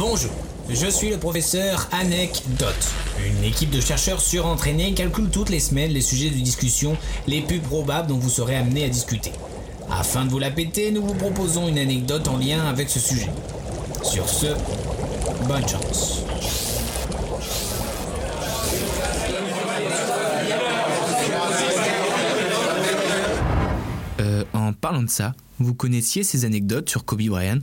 [0.00, 0.30] Bonjour,
[0.70, 2.88] je suis le professeur Anecdote.
[3.22, 6.96] Une équipe de chercheurs surentraînés calcule toutes les semaines les sujets de discussion
[7.26, 9.30] les plus probables dont vous serez amené à discuter.
[9.90, 13.28] Afin de vous la péter, nous vous proposons une anecdote en lien avec ce sujet.
[14.02, 14.46] Sur ce,
[15.46, 16.22] bonne chance.
[24.18, 27.60] Euh, en parlant de ça, vous connaissiez ces anecdotes sur Kobe Bryant?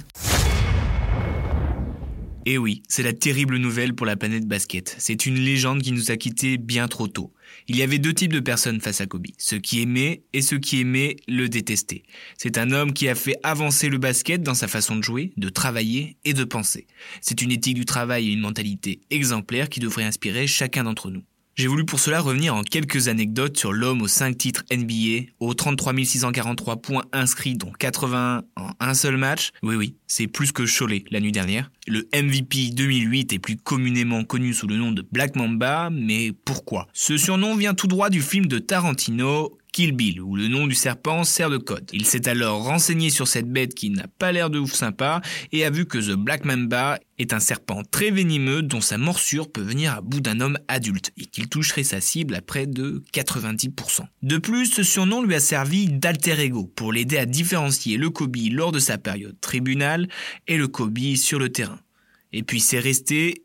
[2.49, 4.95] Eh oui, c'est la terrible nouvelle pour la planète basket.
[4.99, 7.33] C'est une légende qui nous a quittés bien trop tôt.
[7.67, 10.57] Il y avait deux types de personnes face à Kobe, ceux qui aimaient et ceux
[10.57, 12.05] qui aimaient le détester.
[12.37, 15.49] C'est un homme qui a fait avancer le basket dans sa façon de jouer, de
[15.49, 16.87] travailler et de penser.
[17.19, 21.23] C'est une éthique du travail et une mentalité exemplaire qui devrait inspirer chacun d'entre nous.
[21.57, 25.55] J'ai voulu pour cela revenir en quelques anecdotes sur l'homme aux 5 titres NBA, aux
[25.55, 29.49] 33 643 points inscrits dont 81 en un seul match.
[29.63, 31.71] Oui oui, c'est plus que Cholet la nuit dernière.
[31.87, 36.87] Le MVP 2008 est plus communément connu sous le nom de Black Mamba, mais pourquoi?
[36.93, 40.73] Ce surnom vient tout droit du film de Tarantino Kill Bill, où le nom du
[40.73, 41.87] serpent sert de code.
[41.93, 45.65] Il s'est alors renseigné sur cette bête qui n'a pas l'air de ouf sympa et
[45.65, 49.61] a vu que The Black Mamba est un serpent très venimeux dont sa morsure peut
[49.61, 54.07] venir à bout d'un homme adulte et qu'il toucherait sa cible à près de 90%.
[54.23, 58.35] De plus, ce surnom lui a servi d'alter ego pour l'aider à différencier le Kobe
[58.49, 60.07] lors de sa période tribunal
[60.47, 61.79] et le Kobe sur le terrain.
[62.33, 63.43] Et puis c'est resté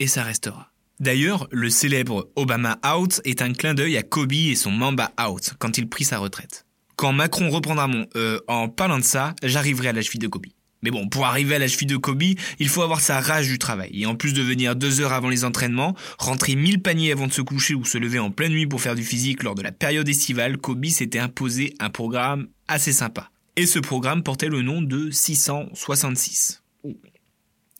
[0.00, 0.72] et ça restera.
[0.98, 5.54] D'ailleurs, le célèbre Obama Out est un clin d'œil à Kobe et son Mamba Out
[5.58, 6.64] quand il prit sa retraite.
[6.96, 10.46] Quand Macron reprendra mon euh, en parlant de ça, j'arriverai à la cheville de Kobe.
[10.82, 12.22] Mais bon, pour arriver à la cheville de Kobe,
[12.58, 13.90] il faut avoir sa rage du travail.
[13.92, 17.32] Et en plus de venir deux heures avant les entraînements, rentrer mille paniers avant de
[17.32, 19.72] se coucher ou se lever en pleine nuit pour faire du physique lors de la
[19.72, 23.30] période estivale, Kobe s'était imposé un programme assez sympa.
[23.56, 26.62] Et ce programme portait le nom de 666.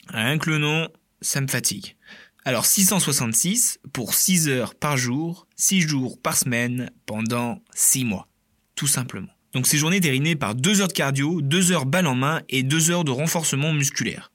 [0.09, 0.89] Rien que le nom,
[1.21, 1.97] ça me fatigue.
[2.47, 8.29] Alors 666 pour 6 heures par jour, 6 jours par semaine, pendant 6 mois.
[8.77, 9.33] Tout simplement.
[9.53, 12.63] Donc ces journées dérinées par 2 heures de cardio, 2 heures balle en main et
[12.63, 14.31] 2 heures de renforcement musculaire.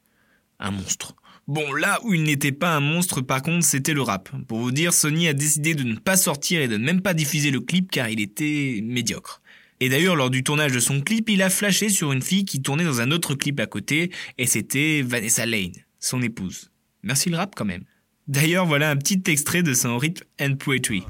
[0.60, 1.16] Un monstre.
[1.48, 4.30] Bon, là où il n'était pas un monstre, par contre, c'était le rap.
[4.46, 7.50] Pour vous dire, Sony a décidé de ne pas sortir et de même pas diffuser
[7.50, 9.42] le clip car il était médiocre.
[9.80, 12.62] Et d'ailleurs, lors du tournage de son clip, il a flashé sur une fille qui
[12.62, 15.72] tournait dans un autre clip à côté, et c'était Vanessa Lane,
[16.02, 16.72] son épouse.
[17.04, 17.86] Merci le rap quand même.
[18.32, 21.04] D'ailleurs, voilà un petit extrait de son Rhythm and Poetry.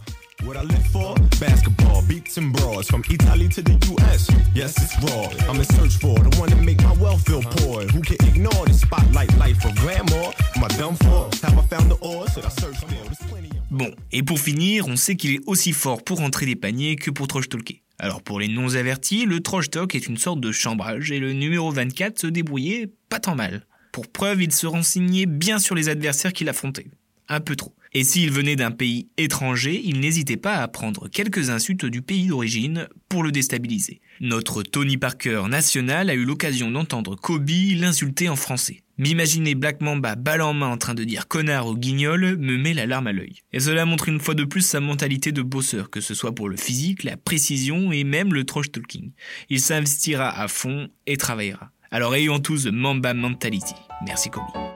[0.43, 4.27] What I live for, basketball, beats and bras, from Italy to the US.
[4.55, 5.29] Yes, it's raw.
[5.47, 7.83] I'm in search for the one to make my wealth feel poor.
[7.93, 10.31] Who can ignore the spotlight life of grandma?
[10.55, 11.29] Am I done for?
[11.43, 12.27] Have I found the ore?
[12.29, 13.05] Should I search still?
[13.05, 13.69] There's plenty of.
[13.69, 17.11] Bon, et pour finir, on sait qu'il est aussi fort pour rentrer des paniers que
[17.11, 17.83] pour trash talker.
[17.99, 21.33] Alors pour les non avertis, le trash talk est une sorte de chambrage et le
[21.33, 23.67] numéro 24 se débrouillait pas tant mal.
[23.91, 26.87] Pour preuve, il se renseignait bien sur les adversaires qu'il affrontait.
[27.31, 27.73] Un peu trop.
[27.93, 32.27] Et s'il venait d'un pays étranger, il n'hésitait pas à prendre quelques insultes du pays
[32.27, 34.01] d'origine pour le déstabiliser.
[34.19, 38.83] Notre Tony Parker national a eu l'occasion d'entendre Kobe l'insulter en français.
[38.97, 42.73] M'imaginer Black Mamba balle en main en train de dire connard au guignol me met
[42.73, 43.39] la larme à l'œil.
[43.53, 46.49] Et cela montre une fois de plus sa mentalité de bosseur, que ce soit pour
[46.49, 49.11] le physique, la précision et même le trash talking.
[49.49, 51.71] Il s'investira à fond et travaillera.
[51.91, 53.75] Alors ayons tous Mamba mentality.
[54.05, 54.70] Merci Kobe.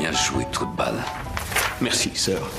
[0.00, 1.04] Bien joué, trou de balle.
[1.82, 2.50] Merci, sœur.